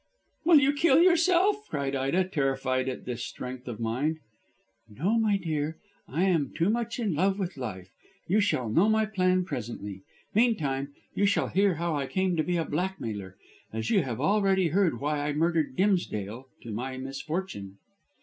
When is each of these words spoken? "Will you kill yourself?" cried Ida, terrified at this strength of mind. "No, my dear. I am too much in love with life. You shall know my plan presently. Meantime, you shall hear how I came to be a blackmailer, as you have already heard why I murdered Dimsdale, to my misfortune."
"Will 0.45 0.59
you 0.59 0.73
kill 0.73 0.99
yourself?" 0.99 1.67
cried 1.69 1.95
Ida, 1.95 2.23
terrified 2.23 2.89
at 2.89 3.05
this 3.05 3.23
strength 3.23 3.67
of 3.67 3.79
mind. 3.79 4.17
"No, 4.89 5.19
my 5.19 5.37
dear. 5.37 5.77
I 6.07 6.23
am 6.23 6.49
too 6.55 6.71
much 6.71 6.97
in 6.97 7.13
love 7.13 7.37
with 7.37 7.55
life. 7.55 7.91
You 8.27 8.39
shall 8.39 8.67
know 8.67 8.89
my 8.89 9.05
plan 9.05 9.45
presently. 9.45 10.01
Meantime, 10.33 10.91
you 11.13 11.27
shall 11.27 11.49
hear 11.49 11.75
how 11.75 11.95
I 11.95 12.07
came 12.07 12.35
to 12.35 12.43
be 12.43 12.57
a 12.57 12.65
blackmailer, 12.65 13.37
as 13.71 13.91
you 13.91 14.01
have 14.01 14.19
already 14.19 14.69
heard 14.69 14.99
why 14.99 15.19
I 15.19 15.33
murdered 15.33 15.75
Dimsdale, 15.75 16.47
to 16.63 16.71
my 16.71 16.97
misfortune." 16.97 17.77